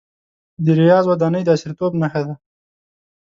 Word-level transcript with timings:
د 0.65 0.67
ریاض 0.79 1.05
ودانۍ 1.07 1.41
د 1.45 1.49
عصریتوب 1.55 1.91
نښه 2.01 2.21
ده. 2.27 2.33